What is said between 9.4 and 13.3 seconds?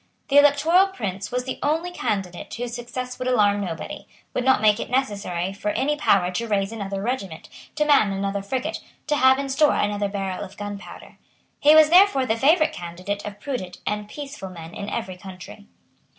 store another barrel of gunpowder. He was therefore the favourite candidate